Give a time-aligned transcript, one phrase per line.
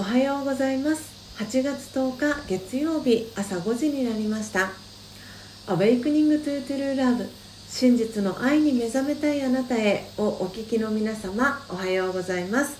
[0.00, 1.10] おはようございます。
[1.42, 4.70] 8月10日月曜日朝5時になりました
[5.66, 7.26] 「Awakening to True Love
[7.68, 12.76] 真実の愛に目覚めたいあなたへ」をお聞きの皆様おはようございます。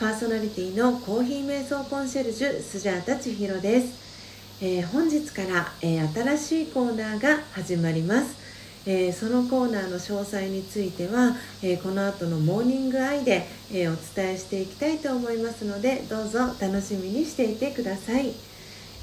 [0.00, 8.43] パーソナリティのコーヒー瞑想コンシェルジュスジャータ千尋です、えー、本日から、えー、新しいコーナーが始まります。
[8.86, 18.32] えー、そのコーナーの詳細については、えー、この後のモーニングアイで、えー、お伝えしていきたいと思いますのでどうぞ楽しみにしていてください、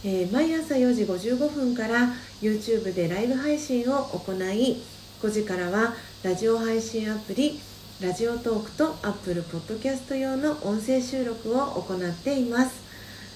[0.04, 2.09] え毎朝4時55分から
[2.41, 4.84] YouTube でライブ配信を行い
[5.21, 5.93] 5時からは
[6.23, 7.59] ラジオ配信アプリ
[8.02, 12.82] ラジオトークと Apple Podcast 用の音声収録を行っています、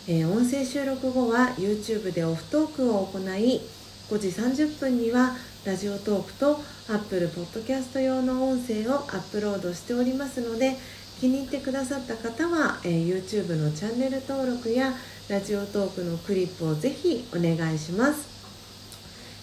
[0.08, 3.62] え音声収録後は YouTube でオフトークを行い
[4.10, 5.36] 5時30分には
[5.66, 10.76] ラジオトークと Apple Podcast 用の音声をアップロードしておりますので
[11.20, 14.94] 気に入ってくださった方は、えー、YouTube のチャンネル登録や
[15.28, 18.28] ラジオトークのクリップをぜひお願いします。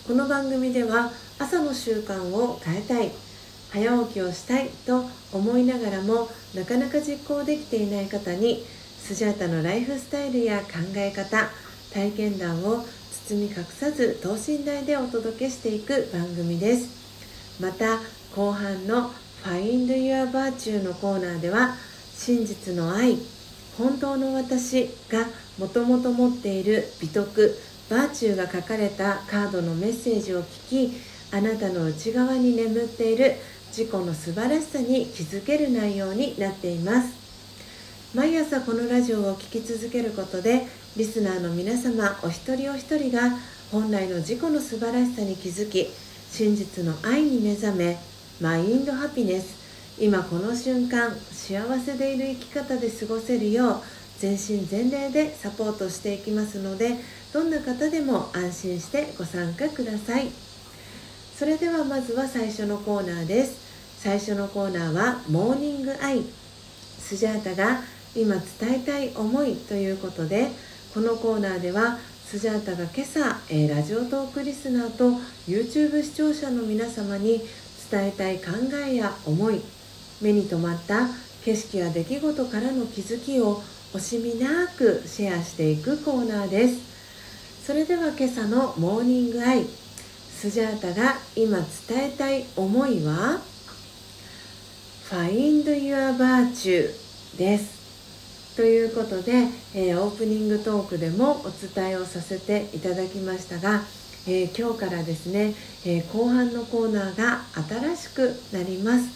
[0.06, 3.10] この番組では朝の習慣を変えたい
[3.72, 8.64] 早起きをしたいと思いながらもなかなか実行できていない方に
[8.98, 11.50] スジャータのライフスタイルや考え方
[11.92, 12.84] 体験談を
[13.28, 16.88] 包み隠さず等身大でお届けしていく番組です。
[17.60, 18.00] また
[18.34, 19.12] 後半の
[19.44, 21.76] 「Find Your Virtue」のコーナーでは
[22.16, 23.18] 真実の愛
[23.78, 27.56] 本当の私がもともと持っている美徳
[27.88, 33.36] バーチューが書かれたカードのメッセージを聞きあなたの内側に眠っている
[33.68, 37.22] 自己の素晴らしさに気づける内容になっています。
[38.14, 43.30] 毎朝このラジオを聴き続けることでリスナーの皆様お一人お一人が
[43.70, 45.88] 本来の自己の素晴らしさに気づき
[46.30, 47.96] 真実の愛に目覚め
[48.42, 49.62] マインドハピネス。
[49.98, 53.82] 今この瞬間幸せでいる生き方で過ごせるよう
[54.18, 56.96] 全身全霊でサポートしていきますので
[57.32, 60.28] どんな方でも安心してご参加ください。
[61.34, 63.98] それではまずは最初のコーナーです。
[63.98, 66.22] 最初のコーナーはモーニングアイ。
[66.98, 67.80] スジャータが
[68.14, 70.48] 今伝えたい思いということで
[70.92, 75.12] このコーナーではスジャータが今朝、え、ラジオトークリスナーと
[75.48, 77.40] YouTube 視聴者の皆様に
[77.90, 78.50] 伝えたい考
[78.86, 79.62] えや思い
[80.20, 81.08] 目に留まった
[81.46, 83.62] 景色や出来事からの気づきを
[83.94, 87.66] 惜しみなくシェアしていくコーナーです。
[87.66, 91.56] それでは今朝のモーニングアイスジャータが今
[91.88, 93.40] 伝えたい思いは
[95.08, 96.90] ？Find Your Virtue
[97.38, 97.81] です。
[98.56, 103.80] ということで、えー、オープニングトークでもお伝えをさせていただきましたが、
[104.26, 105.54] えー、今日からですね、
[105.86, 109.08] えー、後半のコーナーが新しくなります、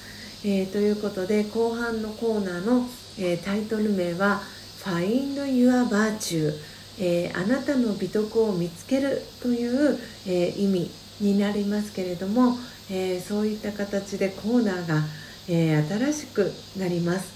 [0.44, 2.86] えということで後半のコーナーの、
[3.19, 4.41] えタイトル名は
[4.82, 6.53] 「Find Your Virtue」
[6.98, 12.56] えあなたの美徳を見つけるという、え意味になりますけれども、
[12.91, 15.03] えそういった形でコーナーが、
[15.48, 17.35] え新しくなります。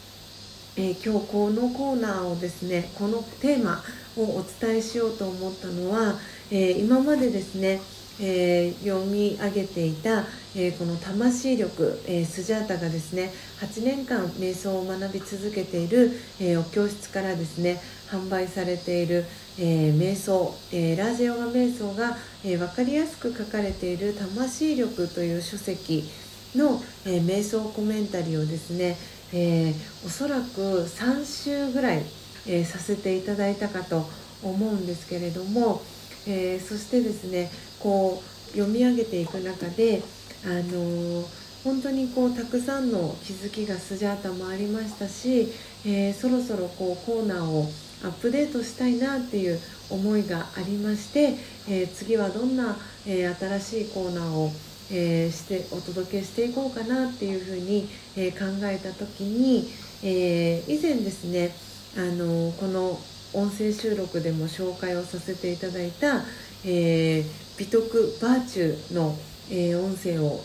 [0.82, 3.82] えー、今日このコーナーをですねこのテーマ
[4.16, 6.14] をお伝えしようと思ったのは、
[6.50, 7.82] えー、今までですね、
[8.18, 10.24] えー、読み上げていた、
[10.56, 13.30] えこの魂力、えスジャータがですね
[13.60, 19.26] 8年間瞑想を学び続けている、えお教室からですね販売されている、
[19.58, 26.08] え瞑想、えラージヨガ瞑想が、え分かりやすく書かれている「魂力」という書籍
[26.56, 28.96] の、え瞑想コメンタリーをですね
[29.32, 32.02] えー、おそらく3週ぐらい、
[32.46, 34.06] えー、させていただいたかと
[34.42, 35.82] 思うんですけれども、
[36.26, 40.02] えー、そしてですねこう読み上げていく中で、
[40.44, 41.24] あの
[41.62, 45.48] 本当にこうたくさんの気づきがスジャータもありましたし、
[45.86, 47.70] えそろそろこうコーナーを
[48.02, 49.60] アップデートしたいなっていう
[49.90, 51.36] 思いがありまして、
[51.68, 52.76] え次はどんな、
[53.06, 54.50] え新しいコーナーを
[54.92, 59.68] えー、してお届けしていこうかなっていうふうに、えー、考えた時に、
[60.02, 61.54] えー、以前ですね
[61.96, 62.98] あのこの
[63.32, 66.24] 音声収録でも紹介をさせていただいた、
[66.64, 67.24] え
[67.56, 69.16] 美徳バーチューの、
[69.50, 70.42] え音声を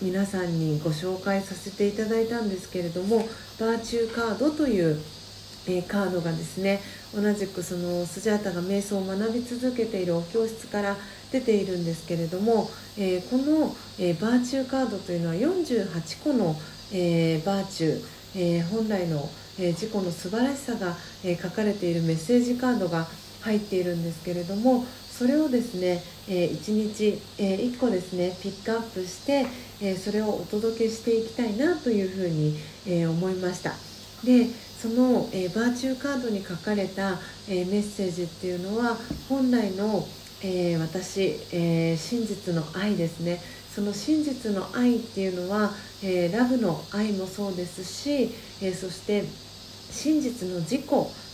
[0.00, 3.26] 皆さんにご紹介させていただいたんですけれども
[3.58, 5.00] バーチューカードという
[5.68, 6.80] えー、カードがですね
[7.14, 10.96] 同じくそのスジャータが瞑想を学び続けているお教室から
[11.30, 16.56] 出ているんですけれども、えー、この、えー、バーチューカードというのは48個の、
[16.90, 18.04] えバーチュー、
[18.34, 19.28] え本来の、
[19.58, 23.06] え自己の素晴らしさが、え書かれているメッセージカードが
[23.42, 29.46] 入っているんですけれどもそれをですね、え1日、え1個ですねピックアップして、
[29.82, 32.56] えそれをお届けしていきたいなというふうに、
[32.86, 33.74] え思いました。
[34.24, 34.46] で
[34.80, 38.96] その、えー、バーチューカードに書かれた、えー、メッセージっていうのは
[39.28, 40.06] 本来の、
[40.40, 43.40] えー、私、え真実の愛ですね。
[43.74, 45.72] その真実の愛っていうのは、
[46.02, 48.30] えラブの愛もそうですし、
[48.62, 49.24] えそして
[49.90, 50.82] 真実の自己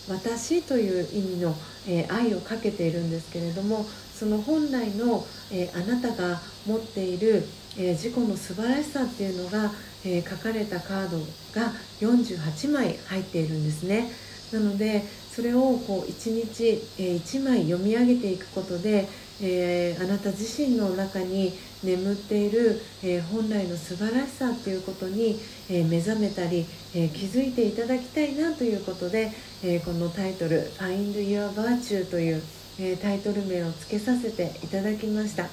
[0.08, 1.54] 私という意味の、
[1.86, 7.44] え愛をかけているんですけれどもその本来の、えあなたが持っている、
[7.78, 9.72] え自己の素晴らしさっていうのが、
[10.04, 11.18] え書かれたカード
[11.52, 14.10] が48枚入っているんですね
[14.52, 15.02] なので
[15.34, 19.08] それをこう1日、え1枚読み上げていくことで、
[19.40, 29.32] え、あなた自身の中に眠っている、え、本来の素晴らしさっていうことに、え、目覚めたり、え気づいていただきたいなということで、
[29.64, 32.42] えこのタイトル「Find Your Virtue」という、
[32.78, 35.48] えタイトル名を付けさせていただきました。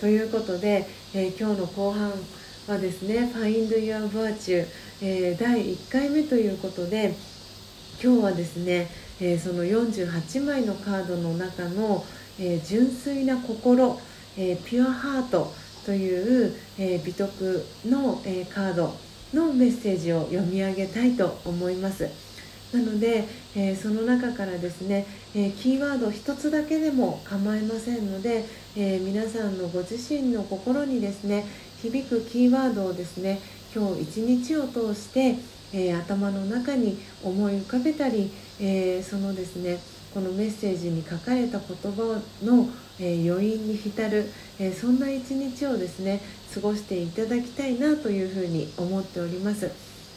[0.00, 2.12] ということで、え今日の後半
[2.66, 4.66] はですね「Find Your Virtue、
[5.00, 7.14] え」第1回目ということで
[8.02, 12.04] 今日はですね、えその48枚のカードの中の
[12.38, 14.00] 「えー、純粋な心、
[14.36, 15.52] えー、ピュアハート
[15.86, 18.96] という、え美徳の、えカード
[19.34, 22.08] のメッセージを読み上げたいと思います。
[22.74, 23.24] なので、
[23.54, 28.44] えーその中からですね、えキーワード1つだけでも構いませんので、
[28.76, 31.44] え皆さんのご自身の心にですね
[31.80, 33.38] 響くキーワードをですね
[33.74, 35.36] 今日一日を通して、
[35.72, 39.78] え頭の中に思い浮かべたり、えそのですね
[40.12, 42.68] このメッセージに書かれた言葉の、
[43.00, 44.30] え、余韻に浸る、
[44.60, 46.20] え、そんな一日をですね
[46.54, 49.70] 過ごしていただきたいなというふうに思っております。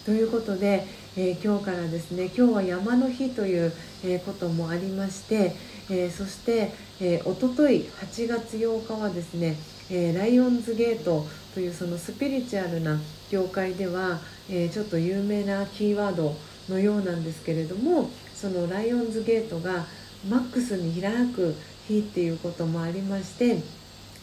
[0.05, 0.85] ということで、
[1.19, 3.73] えー、今日からですね今日は山の日という、
[4.05, 5.55] えこともありまして、
[5.89, 6.71] えそして、
[7.01, 9.55] えー、おととい8月8日はですね、
[9.89, 11.25] えライオンズゲート
[11.55, 12.99] というそのスピリチュアルな
[13.31, 16.35] 業界では、えちょっと有名なキーワード
[16.69, 19.85] のようなんですけれどもそのライオンズゲートが
[20.29, 21.55] マックスに開く
[21.87, 23.57] 日っていうこともありまして、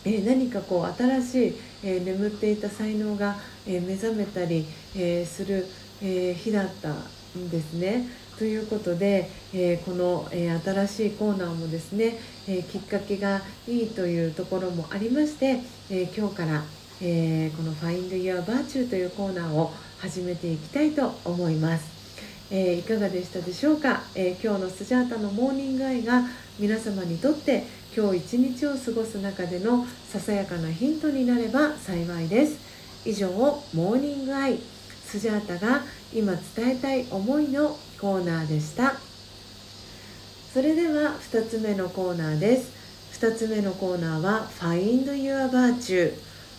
[0.05, 3.37] え、何かこう新しい、え、眠っていた才能が、
[3.67, 5.67] え、目覚めたり、えする、
[6.05, 6.93] え日だった
[7.39, 8.07] んですね。
[8.39, 15.61] ということで、えこの、え新しいコーナーもですね、えきっかけがいいというところもありまして、
[15.91, 16.63] え今日から、
[17.01, 21.85] えこの「Find Your Virtue」というコーナーを始めていきたいと思います。
[22.51, 26.29] え、いかがでしたでしょうか、え、今日のスジャータのモーニングアイが
[26.59, 27.65] 皆様にとって
[27.97, 32.59] 今日一日を過ごす中でのささやかなヒントになれば幸いです
[33.05, 34.59] 以上モーニングアイ
[35.15, 35.83] スジャータが
[36.13, 38.95] 今伝えたい思いのコーナーでした。
[40.53, 42.73] それでは2つ目のコーナーです。
[43.21, 46.15] 2つ目のコーナーは Find Your Virtue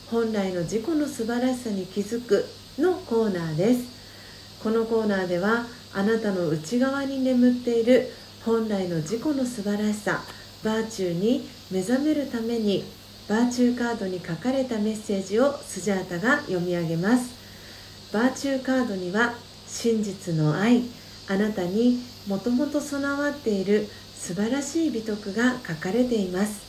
[0.09, 2.45] 本来の自己の素晴らしさに気づく
[2.79, 3.89] のコーナーです。
[4.63, 8.09] このコーナーではあなたの内側に眠っている
[8.45, 10.23] 本来の自己の素晴らしさ
[10.63, 12.85] バーチューに目覚めるために
[13.27, 17.44] バーチューカードに書かれたメッセージをスジャータが読み上げます。
[18.13, 19.33] バーチューカードには
[19.67, 20.83] 真実の愛
[21.27, 26.65] あなたにもともと備わっている素晴らしい美徳が書かれています。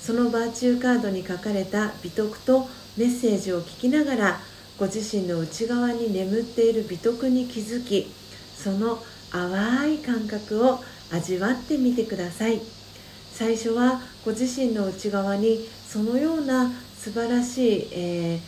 [0.00, 4.40] そのバーチューカードに書かれた美徳とメッセージを聞きながら
[4.78, 8.12] ご自身の内側に眠っている美徳に気づき
[8.56, 8.98] その
[9.32, 10.78] 淡い感覚を
[11.12, 12.60] 味わってみてください。
[13.32, 18.40] 最初はご自身の内側にそのような素晴らしい、えー、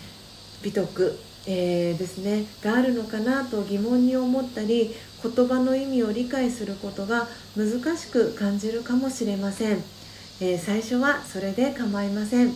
[0.62, 1.18] 美徳、
[1.50, 7.26] えー、ですねがあるのかなと疑問に思ったり言葉の意味を理解することが
[7.56, 9.82] 難しく感じるかもしれません、
[10.42, 12.52] えー、最初はそれで構いません。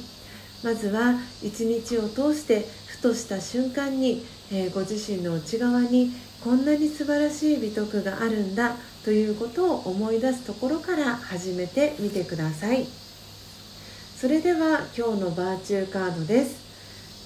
[0.63, 6.13] まずは一日を通してふとした瞬間に、えー、ご自身の内側に
[6.45, 12.87] こんなに素晴らしい美徳があるんだということを思い出すところから始めてみてください。
[14.17, 16.62] それでは今日のバーチューカードです。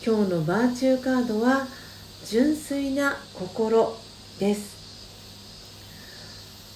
[0.05, 1.67] 今日のバーチューカードは
[2.25, 3.97] 純粋な心
[4.39, 4.77] です。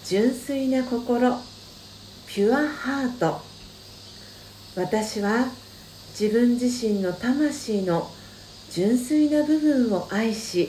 [0.04, 1.36] 純粋な心
[2.26, 3.40] ピュアハート。
[4.76, 5.46] 私は
[6.18, 8.10] 自分自身の魂の
[8.70, 10.68] 純粋な部分を愛し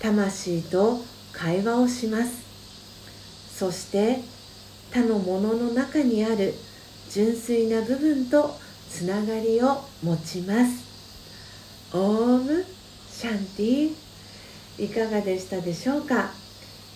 [0.00, 1.00] 魂と
[1.32, 2.46] 会話をします。
[3.54, 4.20] そして
[4.92, 6.54] 他のものの中にある
[7.10, 8.56] 純粋な部分と
[8.88, 10.87] つながりを持ちます。
[11.94, 12.64] オーム
[13.10, 13.94] シャンティ
[14.78, 16.30] いかがでしたでしょうか、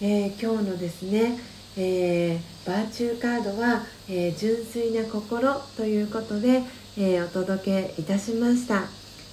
[0.02, 1.38] えー、今日のですね、
[1.78, 6.62] えー、バーチューカードは、えー、純粋な心ということで、
[6.98, 8.82] えお届けいたしました。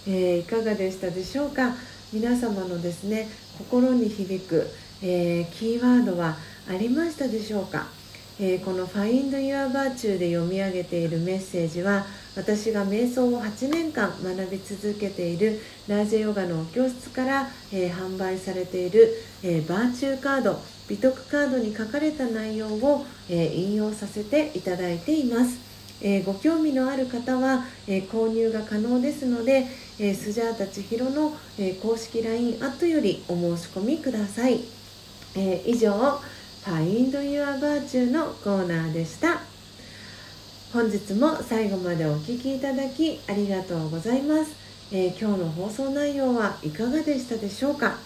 [0.08, 1.76] え、いかがでしたでしょうか？
[2.14, 4.66] 皆様のですね心に響く、
[5.04, 6.38] え、キーワードは
[6.70, 7.90] ありましたでしょうか、
[8.42, 12.06] えー、この「Find Your Virtue」で読み上げているメッセージは
[12.38, 25.60] 私が瞑想を8年間学び続けているラージェヨガの教室から、えー、販売されている、えバーチューカード美徳カードに書かれた内容を、え引用させていただいています。
[26.02, 29.68] え、ご興味のある方は、え、購入が可能ですので、
[30.00, 34.62] えー、スジャータ千尋の、え公式 LINE アットよりお申し込みください、
[35.36, 36.20] え以上
[36.66, 39.42] Find Your Virtue のコーナーでした。
[40.74, 44.52] 本日も最後までお聴きいただきありがとうございます、
[44.92, 47.98] え今日の放送内容はいかがでしたでしょうか？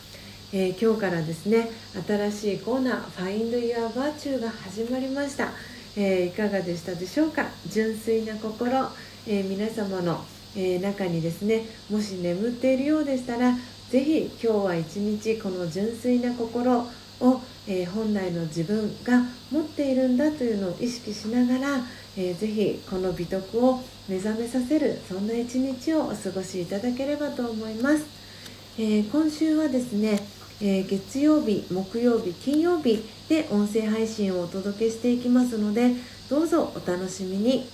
[0.53, 1.67] えー、今日からですね
[2.07, 5.49] 新しいコーナー「Find Your Virtue」が始まりました、
[5.97, 7.47] えー、いかがでしたでしょうか？
[7.67, 8.71] 純粋な心、
[9.27, 10.23] え、皆様の、
[10.55, 13.57] え中にですねもし眠っているようでしたら
[13.89, 16.87] 是非今日は一日この純粋な心
[17.27, 21.81] を、え本来の自分が持っているんだというのを意識しながら、
[22.17, 28.05] えー、ぜひこの美徳を目覚めさせるそんな一日をお過ごしいただければと思います、
[28.77, 30.19] えー、今週はですね
[30.61, 35.91] え、月曜日木曜日金曜日で音声配信をお届けしていきますので
[36.29, 37.67] どうぞお楽しみに。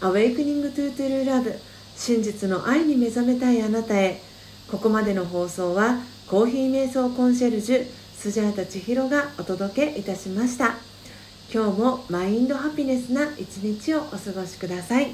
[0.00, 1.58] Awakening to True Love
[1.96, 4.20] 真実の愛に目覚めたいあなたへ。
[4.70, 7.86] ここまでの放送はコーヒー瞑想コンシェルジュ
[8.20, 10.74] スジャータ千尋がお届けいたしました。
[11.50, 15.12] 今日もマインドハピネスな一日をお過ごしください。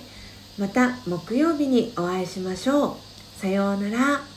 [0.59, 3.41] また木曜日にお会いしましょう。
[3.41, 4.36] さようなら。